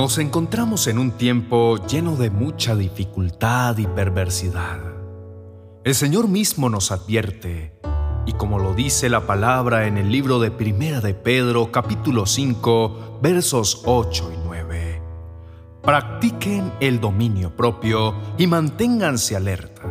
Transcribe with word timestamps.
Nos 0.00 0.16
encontramos 0.16 0.86
en 0.86 0.98
un 0.98 1.10
tiempo 1.10 1.76
lleno 1.86 2.16
de 2.16 2.30
mucha 2.30 2.74
dificultad 2.74 3.76
y 3.76 3.86
perversidad. 3.86 4.80
El 5.84 5.94
Señor 5.94 6.26
mismo 6.26 6.70
nos 6.70 6.90
advierte, 6.90 7.78
y 8.24 8.32
como 8.32 8.58
lo 8.58 8.72
dice 8.72 9.10
la 9.10 9.26
palabra 9.26 9.86
en 9.86 9.98
el 9.98 10.10
libro 10.10 10.38
de 10.38 10.50
Primera 10.50 11.02
de 11.02 11.12
Pedro, 11.12 11.70
capítulo 11.70 12.24
5, 12.24 13.18
versos 13.20 13.82
8 13.84 14.32
y 14.32 14.38
9, 14.42 15.02
practiquen 15.82 16.72
el 16.80 16.98
dominio 16.98 17.54
propio 17.54 18.14
y 18.38 18.46
manténganse 18.46 19.36
alerta. 19.36 19.82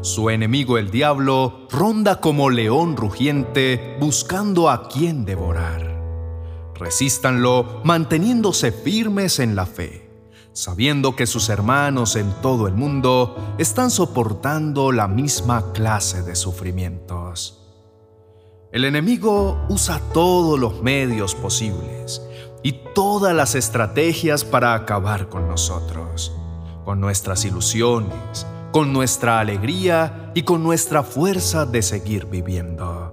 Su 0.00 0.30
enemigo 0.30 0.78
el 0.78 0.90
diablo 0.90 1.66
ronda 1.70 2.20
como 2.22 2.48
león 2.48 2.96
rugiente 2.96 3.98
buscando 4.00 4.70
a 4.70 4.88
quien 4.88 5.26
devorar. 5.26 5.91
Resístanlo 6.82 7.80
manteniéndose 7.84 8.72
firmes 8.72 9.38
en 9.38 9.54
la 9.54 9.66
fe, 9.66 10.10
sabiendo 10.52 11.14
que 11.14 11.28
sus 11.28 11.48
hermanos 11.48 12.16
en 12.16 12.32
todo 12.42 12.66
el 12.66 12.74
mundo 12.74 13.36
están 13.56 13.88
soportando 13.88 14.90
la 14.90 15.06
misma 15.06 15.72
clase 15.72 16.24
de 16.24 16.34
sufrimientos. 16.34 17.68
El 18.72 18.84
enemigo 18.84 19.64
usa 19.68 20.00
todos 20.12 20.58
los 20.58 20.82
medios 20.82 21.36
posibles 21.36 22.20
y 22.64 22.72
todas 22.96 23.32
las 23.32 23.54
estrategias 23.54 24.44
para 24.44 24.74
acabar 24.74 25.28
con 25.28 25.46
nosotros, 25.46 26.32
con 26.84 27.00
nuestras 27.00 27.44
ilusiones, 27.44 28.44
con 28.72 28.92
nuestra 28.92 29.38
alegría 29.38 30.32
y 30.34 30.42
con 30.42 30.64
nuestra 30.64 31.04
fuerza 31.04 31.64
de 31.64 31.80
seguir 31.80 32.26
viviendo. 32.26 33.11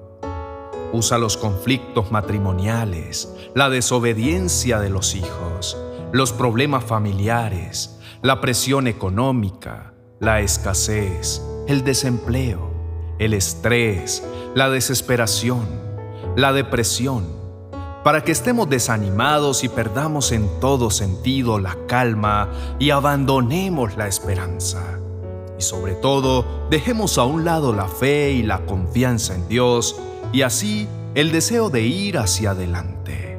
Usa 0.91 1.17
los 1.17 1.37
conflictos 1.37 2.11
matrimoniales, 2.11 3.33
la 3.53 3.69
desobediencia 3.69 4.79
de 4.79 4.89
los 4.89 5.15
hijos, 5.15 5.77
los 6.11 6.33
problemas 6.33 6.83
familiares, 6.83 7.99
la 8.23 8.41
presión 8.41 8.87
económica, 8.87 9.93
la 10.19 10.41
escasez, 10.41 11.41
el 11.67 11.83
desempleo, 11.83 12.71
el 13.19 13.33
estrés, 13.33 14.23
la 14.55 14.69
desesperación, 14.69 15.67
la 16.35 16.53
depresión, 16.53 17.25
para 18.03 18.23
que 18.23 18.31
estemos 18.31 18.69
desanimados 18.69 19.63
y 19.63 19.69
perdamos 19.69 20.31
en 20.31 20.49
todo 20.59 20.89
sentido 20.89 21.59
la 21.59 21.77
calma 21.87 22.49
y 22.79 22.89
abandonemos 22.89 23.95
la 23.95 24.07
esperanza. 24.07 24.99
Y 25.59 25.61
sobre 25.61 25.93
todo, 25.93 26.67
dejemos 26.69 27.17
a 27.17 27.25
un 27.25 27.45
lado 27.45 27.73
la 27.73 27.87
fe 27.87 28.31
y 28.31 28.43
la 28.43 28.65
confianza 28.65 29.35
en 29.35 29.47
Dios 29.49 29.97
y 30.31 30.41
así 30.43 30.87
el 31.15 31.31
deseo 31.31 31.69
de 31.69 31.81
ir 31.83 32.17
hacia 32.17 32.51
adelante. 32.51 33.37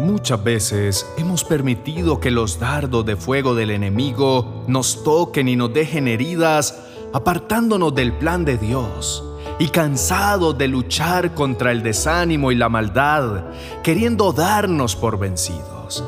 Muchas 0.00 0.42
veces 0.42 1.06
hemos 1.16 1.44
permitido 1.44 2.18
que 2.18 2.30
los 2.30 2.58
dardos 2.58 3.04
de 3.04 3.16
fuego 3.16 3.54
del 3.54 3.70
enemigo 3.70 4.64
nos 4.66 5.04
toquen 5.04 5.48
y 5.48 5.56
nos 5.56 5.72
dejen 5.72 6.08
heridas, 6.08 6.82
apartándonos 7.12 7.94
del 7.94 8.12
plan 8.14 8.44
de 8.44 8.56
Dios 8.56 9.22
y 9.58 9.68
cansados 9.68 10.56
de 10.56 10.66
luchar 10.66 11.34
contra 11.34 11.70
el 11.72 11.82
desánimo 11.82 12.50
y 12.50 12.56
la 12.56 12.68
maldad, 12.68 13.44
queriendo 13.82 14.32
darnos 14.32 14.96
por 14.96 15.18
vencidos. 15.18 16.02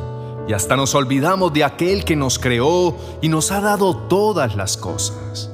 Y 0.48 0.54
hasta 0.54 0.76
nos 0.76 0.94
olvidamos 0.94 1.52
de 1.52 1.64
aquel 1.64 2.04
que 2.04 2.16
nos 2.16 2.38
creó 2.38 2.96
y 3.22 3.28
nos 3.28 3.52
ha 3.52 3.60
dado 3.60 3.96
todas 4.08 4.56
las 4.56 4.76
cosas. 4.76 5.50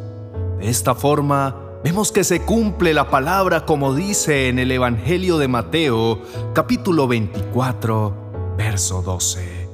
De 0.59 0.69
esta 0.69 0.95
forma, 0.95 1.57
vemos 1.83 2.13
que 2.13 2.25
se 2.25 2.43
cumple 2.43 2.93
la 2.95 3.09
palabra 3.09 3.65
como 3.65 3.95
dice 3.95 4.49
en 4.49 4.59
el 4.59 4.71
Evangelio 4.71 5.39
de 5.39 5.49
Mateo, 5.49 6.21
capítulo 6.55 7.09
24, 7.09 8.55
verso 8.57 9.03
12. 9.03 9.69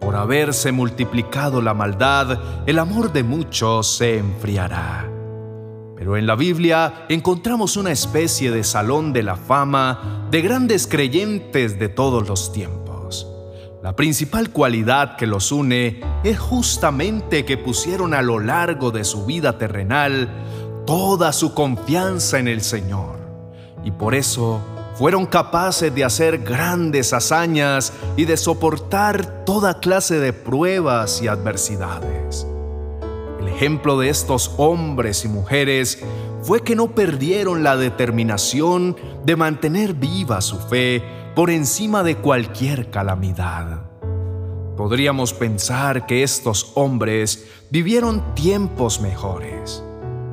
Por 0.00 0.16
haberse 0.16 0.72
multiplicado 0.72 1.60
la 1.62 1.74
maldad, 1.74 2.38
el 2.66 2.78
amor 2.78 3.12
de 3.12 3.22
muchos 3.22 3.96
se 3.96 4.18
enfriará. 4.18 5.10
Pero 5.96 6.16
en 6.16 6.26
la 6.26 6.36
Biblia 6.36 7.06
encontramos 7.08 7.76
una 7.76 7.90
especie 7.90 8.50
de 8.50 8.62
salón 8.62 9.12
de 9.12 9.24
la 9.24 9.36
fama 9.36 10.28
de 10.30 10.42
grandes 10.42 10.86
creyentes 10.86 11.78
de 11.78 11.88
todos 11.88 12.28
los 12.28 12.52
tiempos. 12.52 13.26
La 13.82 13.96
principal 13.96 14.50
cualidad 14.50 15.16
que 15.16 15.26
los 15.26 15.50
une 15.50 16.00
es 16.22 16.38
justamente 16.38 17.44
que 17.44 17.56
pusieron 17.56 18.12
a 18.12 18.22
lo 18.22 18.38
largo 18.38 18.90
de 18.90 19.04
su 19.04 19.24
vida 19.24 19.56
terrenal 19.56 20.28
toda 20.88 21.34
su 21.34 21.52
confianza 21.52 22.38
en 22.38 22.48
el 22.48 22.62
Señor. 22.62 23.18
Y 23.84 23.90
por 23.90 24.14
eso 24.14 24.58
fueron 24.94 25.26
capaces 25.26 25.94
de 25.94 26.02
hacer 26.02 26.38
grandes 26.38 27.12
hazañas 27.12 27.92
y 28.16 28.24
de 28.24 28.38
soportar 28.38 29.44
toda 29.44 29.80
clase 29.80 30.18
de 30.18 30.32
pruebas 30.32 31.20
y 31.20 31.28
adversidades. 31.28 32.46
El 33.38 33.48
ejemplo 33.48 33.98
de 33.98 34.08
estos 34.08 34.52
hombres 34.56 35.26
y 35.26 35.28
mujeres 35.28 36.02
fue 36.40 36.62
que 36.62 36.74
no 36.74 36.94
perdieron 36.94 37.62
la 37.62 37.76
determinación 37.76 38.96
de 39.26 39.36
mantener 39.36 39.92
viva 39.92 40.40
su 40.40 40.56
fe 40.56 41.04
por 41.34 41.50
encima 41.50 42.02
de 42.02 42.16
cualquier 42.16 42.88
calamidad. 42.88 43.82
Podríamos 44.74 45.34
pensar 45.34 46.06
que 46.06 46.22
estos 46.22 46.72
hombres 46.76 47.46
vivieron 47.70 48.34
tiempos 48.34 49.02
mejores 49.02 49.82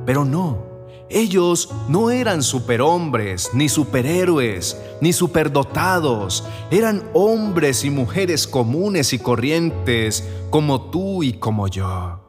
pero 0.06 0.24
no, 0.24 0.76
ellos 1.08 1.70
no 1.88 2.10
eran 2.10 2.42
superhombres, 2.42 3.50
ni 3.54 3.68
superhéroes, 3.68 4.76
ni 5.00 5.12
superdotados. 5.12 6.42
Eran 6.70 7.04
hombres 7.12 7.84
y 7.84 7.90
mujeres 7.90 8.48
comunes 8.48 9.12
y 9.12 9.20
corrientes 9.20 10.26
como 10.50 10.90
tú 10.90 11.22
y 11.22 11.34
como 11.34 11.68
yo. 11.68 12.20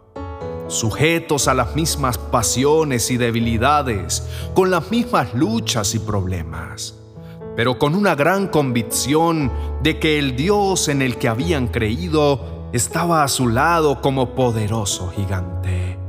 Sujetos 0.68 1.48
a 1.48 1.56
las 1.56 1.76
mismas 1.76 2.20
pasiones 2.20 3.10
y 3.10 3.18
debilidades, 3.18 4.28
con 4.54 4.70
las 4.70 4.92
mismas 4.92 5.34
luchas 5.34 5.96
y 5.96 6.00
problemas, 6.00 6.94
pero 7.56 7.80
con 7.80 7.96
una 7.96 8.14
gran 8.14 8.48
convicción 8.48 9.52
de 9.82 9.98
que 9.98 10.20
el 10.20 10.36
Dios 10.36 10.88
en 10.90 11.02
el 11.02 11.18
que 11.18 11.30
habían 11.30 11.68
creído 11.68 12.70
estaba 12.74 13.24
a 13.24 13.28
su 13.28 13.48
lado 13.48 14.02
como 14.02 14.36
poderoso 14.36 15.10
gigante. 15.16 16.07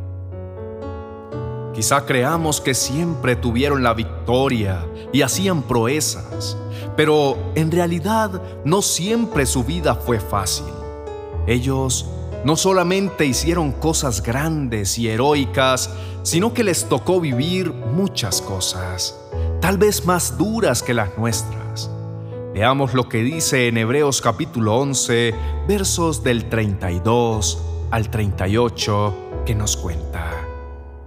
Quizá 1.78 2.04
creamos 2.04 2.60
que 2.60 2.74
siempre 2.74 3.36
tuvieron 3.36 3.84
la 3.84 3.94
victoria 3.94 4.84
y 5.12 5.22
hacían 5.22 5.62
proezas, 5.62 6.56
pero 6.96 7.38
en 7.54 7.70
realidad 7.70 8.42
no 8.64 8.82
siempre 8.82 9.46
su 9.46 9.62
vida 9.62 9.94
fue 9.94 10.18
fácil. 10.18 10.66
Ellos 11.46 12.06
no 12.44 12.56
solamente 12.56 13.26
hicieron 13.26 13.70
cosas 13.70 14.24
grandes 14.24 14.98
y 14.98 15.08
heroicas, 15.08 15.88
sino 16.24 16.52
que 16.52 16.64
les 16.64 16.88
tocó 16.88 17.20
vivir 17.20 17.72
muchas 17.72 18.42
cosas, 18.42 19.16
tal 19.60 19.78
vez 19.78 20.04
más 20.04 20.36
duras 20.36 20.82
que 20.82 20.94
las 20.94 21.16
nuestras. 21.16 21.88
Veamos 22.54 22.92
lo 22.92 23.08
que 23.08 23.18
dice 23.18 23.68
en 23.68 23.78
Hebreos 23.78 24.20
capítulo 24.20 24.78
11, 24.78 25.32
versos 25.68 26.24
del 26.24 26.48
32 26.48 27.62
al 27.92 28.10
38, 28.10 29.44
que 29.46 29.54
nos 29.54 29.76
cuenta. 29.76 30.37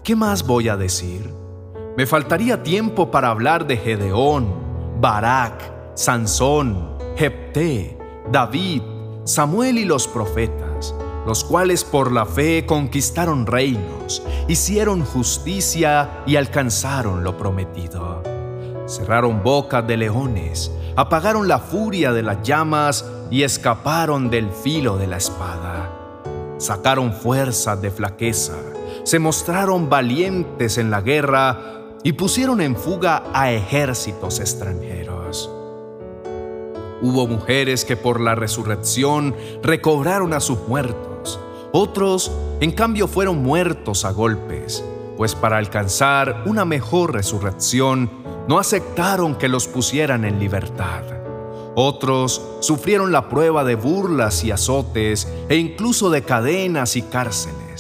¿Qué 0.04 0.16
más 0.16 0.48
voy 0.48 0.68
a 0.68 0.78
decir? 0.78 1.32
Me 1.96 2.08
faltaría 2.08 2.64
tiempo 2.64 3.12
para 3.12 3.28
hablar 3.28 3.68
de 3.68 3.78
Gedeón, 3.78 4.52
Barak, 5.00 5.62
Sansón, 5.94 6.98
Jepté, 7.16 8.00
David, 8.32 8.82
Samuel 9.26 9.78
y 9.78 9.86
los 9.86 10.08
profetas, 10.08 10.96
los 11.28 11.44
cuales 11.44 11.84
por 11.84 12.12
la 12.12 12.26
fe 12.26 12.66
conquistaron 12.66 13.46
reinos, 13.46 14.24
hicieron 14.48 15.06
justicia 15.06 16.24
y 16.26 16.36
alcanzaron 16.36 17.24
lo 17.24 17.38
prometido. 17.38 18.24
Cerraron 18.88 19.44
bocas 19.44 19.86
de 19.86 19.98
leones, 19.98 20.72
apagaron 20.96 21.48
la 21.48 21.60
furia 21.60 22.12
de 22.12 22.24
las 22.24 22.42
llamas 22.42 23.06
y 23.30 23.44
escaparon 23.44 24.32
del 24.32 24.50
filo 24.50 24.98
de 24.98 25.06
la 25.06 25.18
espada. 25.18 25.92
Sacaron 26.58 27.14
fuerzas 27.14 27.80
de 27.84 27.92
flaqueza 27.92 28.56
se 29.04 29.20
mostraron 29.20 29.90
valientes 29.90 30.78
en 30.78 30.92
la 30.92 31.02
guerra 31.02 31.82
y 32.04 32.14
pusieron 32.14 32.62
en 32.62 32.76
fuga 32.76 33.24
a 33.34 33.52
ejércitos 33.52 34.40
extranjeros. 34.40 35.50
Hubo 37.02 37.28
mujeres 37.28 37.84
que 37.84 37.98
por 37.98 38.22
la 38.22 38.36
resurrección 38.36 39.36
recobraron 39.64 40.34
a 40.34 40.40
sus 40.40 40.60
muertos, 40.68 41.40
otros 41.72 42.32
en 42.60 42.72
cambio 42.72 43.08
fueron 43.08 43.42
muertos 43.42 44.06
a 44.06 44.12
golpes, 44.12 44.84
pues 45.18 45.34
para 45.36 45.58
alcanzar 45.58 46.44
una 46.46 46.66
mejor 46.66 47.14
resurrección 47.14 48.10
no 48.48 48.60
aceptaron 48.60 49.36
que 49.36 49.50
los 49.50 49.68
pusieran 49.68 50.26
en 50.26 50.40
libertad. 50.40 51.04
Otros 51.74 52.42
sufrieron 52.60 53.12
la 53.12 53.30
prueba 53.30 53.64
de 53.64 53.76
burlas 53.76 54.44
y 54.44 54.52
azotes 54.52 55.28
e 55.48 55.56
incluso 55.56 56.10
de 56.10 56.24
cadenas 56.24 56.96
y 56.98 57.02
cárceles 57.02 57.71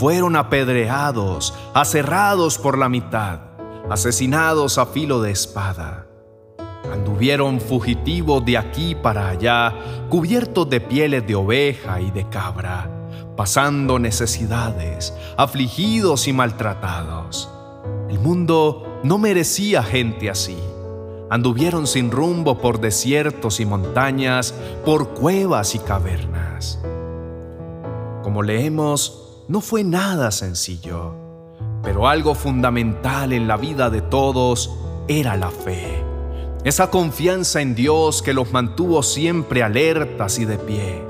fueron 0.00 0.34
apedreados, 0.34 1.52
aserrados 1.74 2.56
por 2.56 2.78
la 2.78 2.88
mitad, 2.88 3.40
asesinados 3.90 4.78
a 4.78 4.86
filo 4.86 5.20
de 5.20 5.30
espada. 5.30 6.06
Anduvieron 6.90 7.60
fugitivos 7.60 8.42
de 8.46 8.56
aquí 8.56 8.94
para 8.94 9.28
allá, 9.28 9.74
cubiertos 10.08 10.70
de 10.70 10.80
pieles 10.80 11.26
de 11.26 11.34
oveja 11.34 12.00
y 12.00 12.10
de 12.12 12.26
cabra, 12.30 12.90
pasando 13.36 13.98
necesidades, 13.98 15.12
afligidos 15.36 16.28
y 16.28 16.32
maltratados. 16.32 17.50
El 18.08 18.20
mundo 18.20 19.00
no 19.04 19.18
merecía 19.18 19.82
gente 19.82 20.30
así. 20.30 20.56
Anduvieron 21.28 21.86
sin 21.86 22.10
rumbo 22.10 22.56
por 22.56 22.80
desiertos 22.80 23.60
y 23.60 23.66
montañas, 23.66 24.54
por 24.82 25.10
cuevas 25.10 25.74
y 25.74 25.78
cavernas. 25.78 26.80
Como 28.22 28.42
leemos, 28.42 29.19
no 29.50 29.60
fue 29.60 29.82
nada 29.82 30.30
sencillo, 30.30 31.12
pero 31.82 32.06
algo 32.06 32.36
fundamental 32.36 33.32
en 33.32 33.48
la 33.48 33.56
vida 33.56 33.90
de 33.90 34.00
todos 34.00 34.70
era 35.08 35.36
la 35.36 35.50
fe. 35.50 36.04
Esa 36.62 36.88
confianza 36.88 37.60
en 37.60 37.74
Dios 37.74 38.22
que 38.22 38.32
los 38.32 38.52
mantuvo 38.52 39.02
siempre 39.02 39.64
alertas 39.64 40.38
y 40.38 40.44
de 40.44 40.56
pie. 40.56 41.02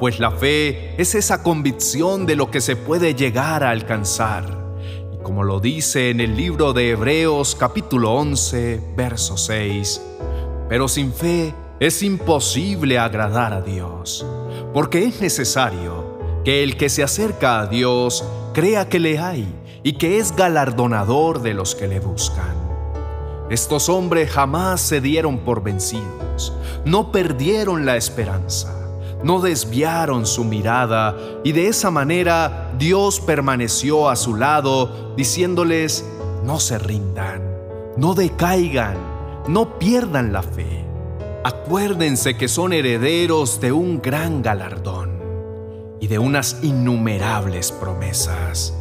Pues 0.00 0.18
la 0.18 0.32
fe 0.32 1.00
es 1.00 1.14
esa 1.14 1.44
convicción 1.44 2.26
de 2.26 2.34
lo 2.34 2.50
que 2.50 2.60
se 2.60 2.74
puede 2.74 3.14
llegar 3.14 3.62
a 3.62 3.70
alcanzar. 3.70 4.44
Como 5.22 5.44
lo 5.44 5.60
dice 5.60 6.10
en 6.10 6.18
el 6.18 6.34
libro 6.36 6.72
de 6.72 6.90
Hebreos 6.90 7.54
capítulo 7.54 8.14
11, 8.14 8.94
verso 8.96 9.36
6, 9.36 10.02
pero 10.68 10.88
sin 10.88 11.12
fe 11.12 11.54
es 11.78 12.02
imposible 12.02 12.98
agradar 12.98 13.52
a 13.52 13.60
Dios, 13.60 14.26
porque 14.74 15.04
es 15.04 15.20
necesario 15.20 16.05
que 16.46 16.62
el 16.62 16.76
que 16.76 16.88
se 16.88 17.02
acerca 17.02 17.58
a 17.58 17.66
Dios 17.66 18.24
crea 18.54 18.88
que 18.88 19.00
le 19.00 19.18
hay 19.18 19.52
y 19.82 19.94
que 19.94 20.18
es 20.18 20.36
galardonador 20.36 21.42
de 21.42 21.54
los 21.54 21.74
que 21.74 21.88
le 21.88 21.98
buscan. 21.98 22.54
Estos 23.50 23.88
hombres 23.88 24.30
jamás 24.30 24.80
se 24.80 25.00
dieron 25.00 25.38
por 25.38 25.64
vencidos, 25.64 26.52
no 26.84 27.10
perdieron 27.10 27.84
la 27.84 27.96
esperanza, 27.96 28.72
no 29.24 29.40
desviaron 29.40 30.24
su 30.24 30.44
mirada 30.44 31.16
y 31.42 31.50
de 31.50 31.66
esa 31.66 31.90
manera 31.90 32.72
Dios 32.78 33.18
permaneció 33.18 34.08
a 34.08 34.14
su 34.14 34.36
lado 34.36 35.16
diciéndoles, 35.16 36.08
no 36.44 36.60
se 36.60 36.78
rindan, 36.78 37.42
no 37.96 38.14
decaigan, 38.14 38.96
no 39.48 39.80
pierdan 39.80 40.32
la 40.32 40.44
fe. 40.44 40.84
Acuérdense 41.42 42.36
que 42.36 42.46
son 42.46 42.72
herederos 42.72 43.60
de 43.60 43.72
un 43.72 44.00
gran 44.00 44.42
galardón 44.42 44.95
de 46.06 46.18
unas 46.18 46.58
innumerables 46.62 47.72
promesas. 47.72 48.74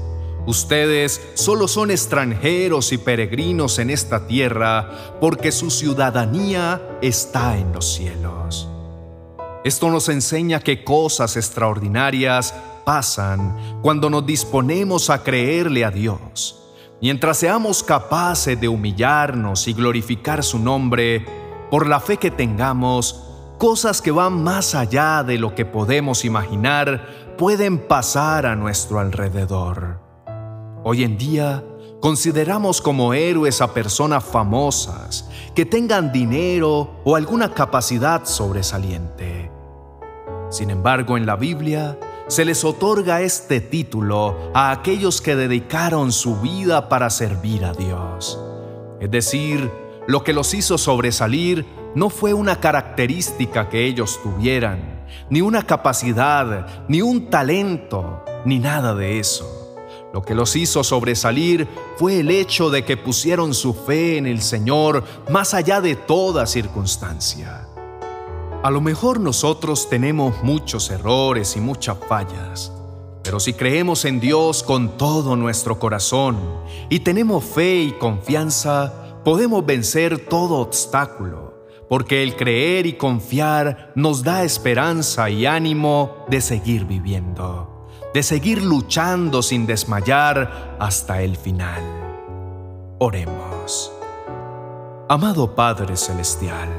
Ustedes 0.48 1.22
solo 1.34 1.68
son 1.68 1.90
extranjeros 1.90 2.92
y 2.92 3.00
peregrinos 3.00 3.80
en 3.80 3.90
esta 3.90 4.28
tierra 4.28 5.18
porque 5.20 5.52
su 5.52 5.72
ciudadanía 5.72 6.82
está 7.02 7.58
en 7.58 7.74
los 7.74 7.94
cielos. 7.94 8.70
Esto 9.64 9.90
nos 9.90 10.10
enseña 10.10 10.60
que 10.60 10.84
cosas 10.84 11.36
extraordinarias 11.36 12.54
pasan 12.86 13.80
cuando 13.82 14.12
nos 14.12 14.24
disponemos 14.24 15.10
a 15.10 15.24
creerle 15.24 15.84
a 15.84 15.90
Dios. 15.90 16.62
Mientras 17.02 17.38
seamos 17.38 17.82
capaces 17.82 18.62
de 18.62 18.68
humillarnos 18.68 19.68
y 19.68 19.74
glorificar 19.74 20.44
su 20.44 20.60
nombre, 20.60 21.26
por 21.72 21.88
la 21.88 22.00
fe 22.00 22.18
que 22.18 22.30
tengamos, 22.30 23.25
cosas 23.58 24.02
que 24.02 24.12
van 24.12 24.44
más 24.44 24.76
allá 24.76 25.24
de 25.24 25.38
lo 25.38 25.56
que 25.56 25.66
podemos 25.66 26.26
imaginar 26.26 27.08
pueden 27.38 27.80
pasar 27.80 28.46
a 28.46 28.56
nuestro 28.56 29.00
alrededor. 29.00 30.00
Hoy 30.84 31.04
en 31.04 31.18
día 31.18 31.64
consideramos 32.00 32.82
como 32.82 33.14
héroes 33.14 33.62
a 33.62 33.74
personas 33.74 34.24
famosas 34.24 35.30
que 35.56 35.66
tengan 35.66 36.12
dinero 36.12 37.02
o 37.04 37.16
alguna 37.16 37.54
capacidad 37.54 38.26
sobresaliente. 38.26 39.52
Sin 40.50 40.70
embargo, 40.70 41.18
en 41.18 41.26
la 41.26 41.36
Biblia 41.36 41.98
se 42.28 42.46
les 42.46 42.64
otorga 42.64 43.22
este 43.22 43.62
título 43.62 44.52
a 44.54 44.72
aquellos 44.72 45.22
que 45.22 45.36
dedicaron 45.36 46.12
su 46.12 46.40
vida 46.40 46.90
para 46.90 47.10
servir 47.10 47.66
a 47.66 47.74
Dios. 47.74 48.40
Es 49.00 49.12
decir, 49.12 49.72
lo 50.08 50.24
que 50.24 50.34
los 50.34 50.54
hizo 50.54 50.78
sobresalir 50.78 51.66
no 51.96 52.10
fue 52.10 52.34
una 52.34 52.60
característica 52.60 53.70
que 53.70 53.86
ellos 53.86 54.20
tuvieran, 54.22 55.06
ni 55.30 55.42
una 55.42 55.64
capacidad, 55.66 56.86
ni 56.88 57.02
un 57.02 57.30
talento, 57.30 58.24
ni 58.46 58.60
nada 58.60 58.94
de 58.94 59.20
eso. 59.20 59.80
Lo 60.14 60.22
que 60.22 60.36
los 60.36 60.56
hizo 60.56 60.84
sobresalir 60.84 61.68
fue 61.98 62.20
el 62.20 62.32
hecho 62.32 62.70
de 62.70 62.86
que 62.86 62.96
pusieron 62.96 63.54
su 63.54 63.74
fe 63.74 64.18
en 64.18 64.28
el 64.28 64.42
Señor 64.42 65.04
más 65.30 65.54
allá 65.54 65.82
de 65.82 65.96
toda 65.96 66.46
circunstancia. 66.46 67.68
A 68.64 68.72
lo 68.72 68.82
mejor 68.82 69.20
nosotros 69.20 69.90
tenemos 69.90 70.42
muchos 70.44 70.90
errores 70.90 71.56
y 71.56 71.62
muchas 71.62 71.98
fallas, 72.08 72.72
pero 73.24 73.40
si 73.40 73.54
creemos 73.54 74.06
en 74.06 74.20
Dios 74.20 74.64
con 74.64 74.98
todo 74.98 75.36
nuestro 75.36 75.80
corazón 75.80 76.38
y 76.90 77.00
tenemos 77.00 77.44
fe 77.44 77.76
y 77.76 77.92
confianza, 77.94 79.22
podemos 79.24 79.66
vencer 79.66 80.28
todo 80.28 80.60
obstáculo, 80.60 81.45
porque 81.90 82.24
el 82.24 82.36
creer 82.36 82.86
y 82.86 82.94
confiar 82.94 83.92
nos 83.96 84.24
da 84.24 84.44
esperanza 84.44 85.30
y 85.30 85.46
ánimo 85.46 86.26
de 86.30 86.42
seguir 86.42 86.86
viviendo 86.86 87.76
de 88.16 88.24
seguir 88.24 88.64
luchando 88.64 89.44
sin 89.44 89.66
desmayar 89.66 90.78
hasta 90.80 91.22
el 91.22 91.36
final. 91.36 91.84
Oremos. 92.98 93.92
Amado 95.10 95.54
Padre 95.54 95.98
Celestial, 95.98 96.70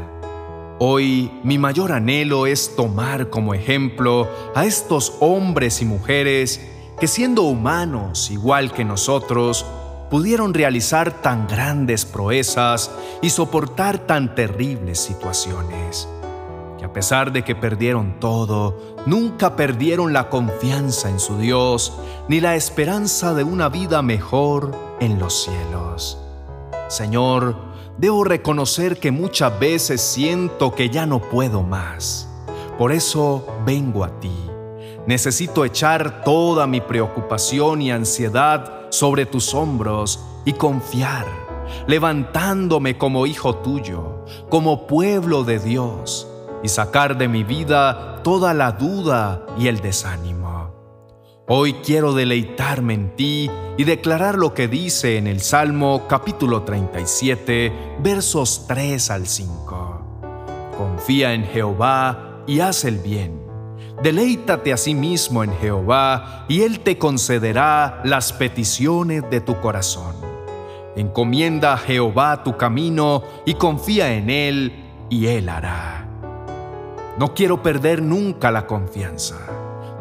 hoy 0.79 1.31
mi 1.45 1.59
mayor 1.59 1.93
anhelo 1.93 2.47
es 2.47 2.75
tomar 2.75 3.29
como 3.29 3.53
ejemplo 3.53 4.31
a 4.55 4.65
estos 4.65 5.13
hombres 5.21 5.83
y 5.83 5.85
mujeres 5.85 6.67
que 6.99 7.07
siendo 7.07 7.43
humanos 7.43 8.31
igual 8.31 8.73
que 8.73 8.87
nosotros, 8.87 9.67
pudieron 10.11 10.55
realizar 10.55 11.23
tan 11.23 11.47
grandes 11.47 12.05
proezas 12.05 12.91
y 13.23 13.31
soportar 13.31 13.99
tan 13.99 14.35
terribles 14.35 15.01
situaciones 15.01 16.09
que 16.79 16.85
a 16.85 16.93
pesar 16.93 17.33
de 17.33 17.43
que 17.43 17.55
perdieron 17.55 18.21
todo, 18.21 18.97
nunca 19.07 19.57
perdieron 19.57 20.13
la 20.13 20.29
confianza 20.29 21.09
en 21.09 21.19
su 21.19 21.39
Dios 21.39 21.95
ni 22.29 22.41
la 22.41 22.55
esperanza 22.55 23.35
de 23.35 23.45
una 23.45 23.69
vida 23.69 24.03
mejor 24.03 24.73
en 25.01 25.19
los 25.19 25.45
cielos. 25.45 26.19
Señor, 26.89 27.57
debo 27.99 28.25
reconocer 28.25 28.99
que 28.99 29.11
muchas 29.11 29.59
veces 29.59 30.01
siento 30.01 30.75
que 30.75 30.91
ya 30.91 31.07
no 31.07 31.21
puedo 31.21 31.63
más. 31.63 32.29
Por 32.79 32.93
eso 32.93 33.47
vengo 33.65 34.05
a 34.05 34.21
ti. 34.21 34.35
Necesito 35.07 35.65
echar 35.65 36.25
toda 36.25 36.67
mi 36.67 36.81
preocupación 36.81 37.81
y 37.81 37.91
ansiedad 37.91 38.76
sobre 38.91 39.27
tus 39.27 39.55
hombros 39.55 40.21
y 40.45 40.53
confiar, 40.53 41.27
levantándome 41.87 42.97
como 42.99 43.27
hijo 43.27 43.57
tuyo, 43.57 44.25
como 44.49 44.87
pueblo 44.87 45.45
de 45.45 45.59
Dios 45.59 46.29
y 46.63 46.69
sacar 46.69 47.19
de 47.19 47.29
mi 47.29 47.45
vida 47.45 48.23
toda 48.23 48.55
la 48.55 48.73
duda 48.73 49.47
y 49.59 49.69
el 49.69 49.81
desánimo. 49.81 50.47
Hoy 51.49 51.75
quiero 51.75 52.13
deleitarme 52.13 52.95
en 52.95 53.15
ti 53.15 53.49
y 53.77 53.85
declarar 53.85 54.37
lo 54.37 54.53
que 54.53 54.67
dice 54.67 55.17
en 55.17 55.29
el 55.29 55.41
Salmo 55.41 56.07
capítulo 56.09 56.63
37, 56.63 57.99
versos 58.01 58.67
3 58.67 59.11
al 59.11 59.27
5. 59.29 60.73
Confía 60.77 61.35
en 61.35 61.45
Jehová 61.45 62.43
y 62.49 62.59
haz 62.59 62.85
el 62.85 62.99
bien. 62.99 63.46
Deleítate 64.03 64.73
a 64.73 64.77
sí 64.77 64.95
mismo 64.95 65.43
en 65.43 65.53
Jehová 65.57 66.45
y 66.49 66.63
Él 66.63 66.81
te 66.81 66.99
concederá 66.99 68.03
las 68.05 68.33
peticiones 68.33 69.29
de 69.31 69.41
tu 69.41 69.59
corazón. 69.61 70.15
Encomienda 70.97 71.73
a 71.73 71.79
Jehová 71.79 72.43
tu 72.43 72.57
camino 72.57 73.23
y 73.45 73.55
confía 73.55 74.15
en 74.15 74.31
Él 74.31 74.85
y 75.09 75.27
Él 75.27 75.49
hará. 75.49 76.07
No 77.19 77.33
quiero 77.35 77.63
perder 77.63 78.03
nunca 78.03 78.51
la 78.51 78.67
confianza. 78.67 79.37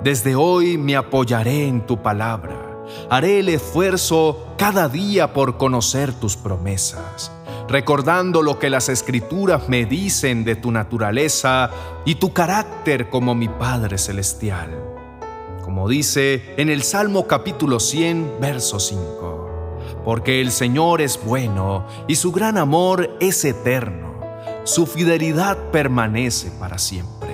Desde 0.03 0.35
hoy 0.35 0.77
me 0.77 0.95
apoyaré 0.95 1.67
en 1.67 1.85
tu 1.85 2.01
palabra. 2.01 2.83
Haré 3.09 3.39
el 3.39 3.49
esfuerzo 3.49 4.45
cada 4.57 4.89
día 4.89 5.33
por 5.33 5.57
conocer 5.57 6.13
tus 6.13 6.35
promesas, 6.35 7.31
recordando 7.67 8.41
lo 8.41 8.60
que 8.60 8.69
las 8.69 8.89
escrituras 8.89 9.69
me 9.69 9.86
dicen 9.86 10.43
de 10.43 10.55
tu 10.55 10.72
naturaleza 10.72 11.69
y 12.05 12.15
tu 12.15 12.34
carácter 12.34 13.10
como 13.10 13.36
mi 13.36 13.48
Padre 13.48 13.98
Celestial. 13.98 14.69
Como 15.63 15.89
dice 15.89 16.53
en 16.57 16.69
el 16.69 16.84
Salmo 16.84 17.27
capítulo 17.27 17.79
100, 17.79 18.38
verso 18.39 18.79
5. 18.79 20.01
Porque 20.03 20.41
el 20.41 20.51
Señor 20.51 21.01
es 21.01 21.19
bueno 21.24 21.86
y 22.07 22.15
su 22.15 22.31
gran 22.31 22.57
amor 22.57 23.17
es 23.19 23.43
eterno 23.45 24.05
su 24.65 24.88
fidelidad 24.88 25.57
permanece 25.72 26.50
para 26.60 26.79
siempre. 26.79 27.29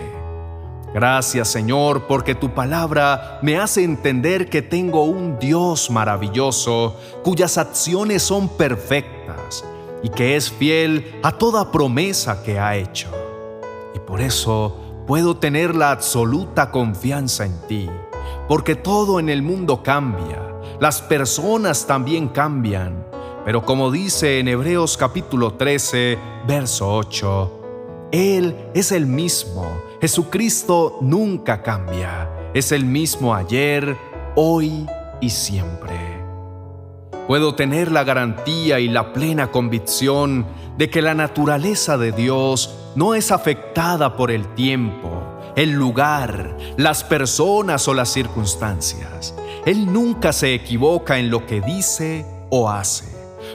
Gracias 0.94 1.48
Señor 1.48 2.06
porque 2.06 2.36
tu 2.36 2.54
palabra 2.54 3.40
me 3.42 3.58
hace 3.58 3.84
entender 3.84 4.50
que 4.50 4.62
tengo 4.62 5.06
un 5.06 5.40
Dios 5.40 5.90
maravilloso 5.90 6.98
cuyas 7.24 7.58
acciones 7.58 8.22
son 8.22 8.50
perfectas 8.50 9.64
y 10.04 10.10
que 10.10 10.36
es 10.36 10.52
fiel 10.52 11.20
a 11.24 11.38
toda 11.38 11.72
promesa 11.72 12.44
que 12.44 12.60
ha 12.60 12.76
hecho. 12.76 13.10
Y 13.96 14.00
por 14.00 14.22
eso 14.22 14.78
puedo 15.08 15.38
tener 15.38 15.76
la 15.76 15.92
absoluta 15.92 16.72
confianza 16.72 17.46
en 17.46 17.60
ti, 17.68 17.90
porque 18.48 18.76
todo 18.76 19.20
en 19.20 19.30
el 19.30 19.42
mundo 19.42 19.84
cambia, 19.84 20.40
las 20.80 21.02
personas 21.02 21.86
también 21.86 22.30
cambian, 22.30 23.06
pero 23.46 23.66
como 23.66 23.92
dice 23.92 24.40
en 24.40 24.48
Hebreos 24.48 24.98
capítulo 24.98 25.54
13, 25.54 26.18
verso 26.48 26.96
8, 26.96 28.10
Él 28.12 28.56
es 28.74 28.92
el 28.92 29.06
mismo, 29.06 29.82
Jesucristo 30.00 30.98
nunca 31.02 31.62
cambia, 31.62 32.30
es 32.54 32.72
el 32.72 32.86
mismo 32.86 33.34
ayer, 33.36 33.98
hoy 34.36 34.88
y 35.20 35.30
siempre 35.30 36.11
puedo 37.32 37.56
tener 37.56 37.94
la 37.94 38.04
garantía 38.04 38.82
y 38.82 38.90
la 38.90 39.14
plena 39.14 39.52
convicción 39.52 40.46
de 40.78 40.90
que 40.90 41.02
la 41.02 41.14
naturaleza 41.14 41.98
de 41.98 42.12
Dios 42.12 42.76
no 42.98 43.16
es 43.16 43.32
afectada 43.32 44.18
por 44.18 44.32
el 44.32 44.54
tiempo, 44.54 45.40
el 45.56 45.72
lugar, 45.72 46.58
las 46.76 47.06
personas 47.06 47.88
o 47.88 47.94
las 47.94 48.10
circunstancias. 48.10 49.34
Él 49.66 49.94
nunca 49.94 50.34
se 50.34 50.54
equivoca 50.54 51.20
en 51.20 51.30
lo 51.30 51.46
que 51.46 51.62
dice 51.62 52.26
o 52.50 52.70
hace, 52.70 53.06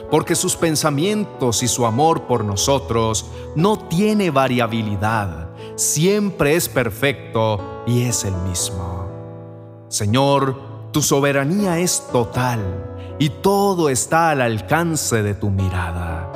porque 0.09 0.33
sus 0.33 0.55
pensamientos 0.55 1.61
y 1.61 1.67
su 1.67 1.85
amor 1.85 2.23
por 2.23 2.43
nosotros 2.43 3.27
no 3.55 3.77
tiene 3.77 4.31
variabilidad, 4.31 5.49
siempre 5.75 6.55
es 6.55 6.67
perfecto 6.67 7.83
y 7.85 8.05
es 8.05 8.25
el 8.25 8.33
mismo. 8.37 9.05
Señor, 9.87 10.89
tu 10.91 11.03
soberanía 11.03 11.77
es 11.77 12.07
total 12.11 12.96
y 13.19 13.29
todo 13.29 13.89
está 13.89 14.29
al 14.29 14.41
alcance 14.41 15.23
de 15.23 15.33
tu 15.33 15.49
mirada. 15.49 16.31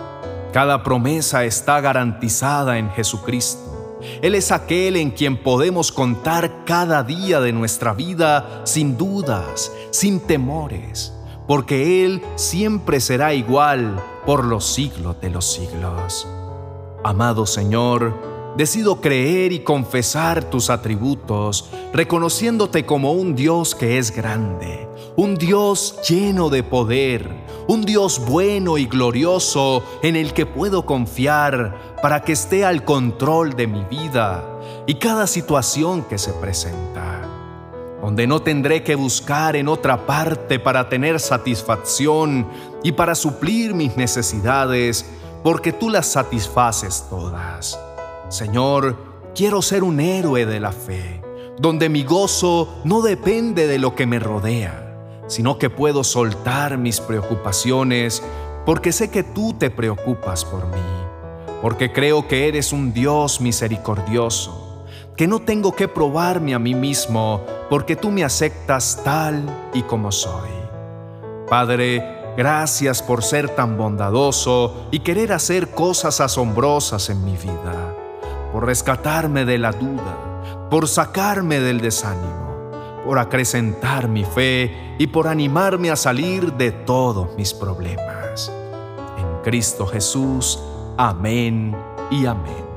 Cada 0.52 0.84
promesa 0.84 1.46
está 1.46 1.80
garantizada 1.80 2.78
en 2.78 2.90
Jesucristo. 2.92 4.00
Él 4.22 4.36
es 4.36 4.52
aquel 4.52 4.96
en 4.96 5.12
quien 5.12 5.42
podemos 5.42 5.92
contar 5.92 6.66
cada 6.66 7.04
día 7.04 7.40
de 7.40 7.54
nuestra 7.54 7.94
vida 7.94 8.62
sin 8.66 8.98
dudas, 8.98 9.72
sin 9.92 10.20
temores, 10.20 11.14
porque 11.48 12.04
Él 12.04 12.22
siempre 12.36 13.00
será 13.00 13.34
igual 13.34 14.02
por 14.26 14.44
los 14.44 14.66
siglos 14.66 15.22
de 15.22 15.30
los 15.30 15.54
siglos. 15.54 16.28
Amado 17.04 17.46
Señor, 17.46 18.31
Decido 18.58 19.00
creer 19.00 19.54
y 19.54 19.62
confesar 19.62 20.44
tus 20.44 20.70
atributos, 20.70 21.70
reconociéndote 21.94 22.86
como 22.86 23.14
un 23.14 23.34
Dios 23.34 23.76
que 23.76 23.98
es 23.98 24.14
grande, 24.14 24.90
un 25.16 25.36
Dios 25.36 26.00
lleno 26.10 26.50
de 26.50 26.62
poder, 26.62 27.30
un 27.70 27.84
Dios 27.84 28.22
bueno 28.28 28.78
y 28.78 28.88
glorioso 28.88 29.84
en 30.04 30.18
el 30.18 30.34
que 30.34 30.46
puedo 30.46 30.86
confiar 30.86 31.96
para 32.02 32.24
que 32.24 32.34
esté 32.34 32.66
al 32.66 32.84
control 32.84 33.56
de 33.56 33.68
mi 33.68 33.86
vida 33.86 34.44
y 34.86 34.96
cada 34.96 35.28
situación 35.28 36.04
que 36.04 36.18
se 36.18 36.34
presenta, 36.34 37.22
donde 38.02 38.28
no 38.28 38.42
tendré 38.42 38.84
que 38.84 38.96
buscar 38.96 39.56
en 39.56 39.70
otra 39.70 40.06
parte 40.06 40.60
para 40.60 40.90
tener 40.90 41.22
satisfacción 41.22 42.46
y 42.84 42.92
para 42.92 43.16
suplir 43.16 43.74
mis 43.74 43.96
necesidades, 43.96 45.06
porque 45.42 45.72
tú 45.72 45.90
las 45.90 46.08
satisfaces 46.08 47.06
todas. 47.10 47.80
Señor, 48.32 48.96
quiero 49.36 49.62
ser 49.62 49.84
un 49.84 50.00
héroe 50.00 50.46
de 50.46 50.62
la 50.62 50.72
fe, 50.72 51.22
donde 51.60 51.90
mi 51.90 52.06
gozo 52.06 52.80
no 52.86 53.02
depende 53.02 53.68
de 53.68 53.78
lo 53.78 53.94
que 53.94 54.06
me 54.06 54.20
rodea, 54.20 55.26
sino 55.28 55.58
que 55.58 55.70
puedo 55.70 56.06
soltar 56.06 56.78
mis 56.78 57.02
preocupaciones 57.02 58.24
porque 58.66 58.94
sé 58.94 59.12
que 59.12 59.24
tú 59.24 59.52
te 59.52 59.70
preocupas 59.70 60.46
por 60.46 60.66
mí, 60.68 61.60
porque 61.62 61.92
creo 61.92 62.30
que 62.30 62.48
eres 62.48 62.72
un 62.72 62.94
Dios 62.94 63.42
misericordioso, 63.42 64.86
que 65.18 65.28
no 65.28 65.42
tengo 65.42 65.76
que 65.76 65.90
probarme 65.90 66.54
a 66.54 66.60
mí 66.60 66.74
mismo 66.74 67.42
porque 67.70 67.98
tú 67.98 68.12
me 68.12 68.24
aceptas 68.24 69.02
tal 69.04 69.44
y 69.74 69.82
como 69.82 70.10
soy. 70.10 70.52
Padre, 71.50 72.34
gracias 72.38 73.04
por 73.04 73.26
ser 73.26 73.50
tan 73.50 73.78
bondadoso 73.78 74.88
y 74.90 75.00
querer 75.00 75.34
hacer 75.34 75.72
cosas 75.72 76.22
asombrosas 76.22 77.10
en 77.10 77.26
mi 77.26 77.36
vida 77.36 77.98
por 78.52 78.66
rescatarme 78.66 79.46
de 79.46 79.58
la 79.58 79.72
duda, 79.72 80.68
por 80.70 80.88
sacarme 80.88 81.60
del 81.60 81.82
desánimo, 81.82 82.72
por 83.06 83.20
acrecentar 83.20 84.08
mi 84.08 84.24
fe 84.24 84.96
y 84.98 85.08
por 85.08 85.28
animarme 85.28 85.90
a 85.90 85.96
salir 85.96 86.54
de 86.54 86.72
todos 86.72 87.36
mis 87.36 87.54
problemas. 87.54 88.52
En 89.18 89.44
Cristo 89.44 89.86
Jesús, 89.86 90.60
amén 90.98 91.76
y 92.10 92.26
amén. 92.26 92.71